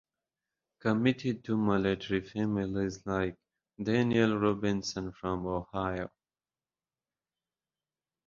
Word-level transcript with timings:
Committed 0.79 1.43
to 1.43 1.55
military 1.55 2.21
families 2.21 3.05
like 3.05 3.37
Danielle 3.79 4.35
Robinson 4.35 5.11
from 5.11 5.45
Ohio. 5.45 6.09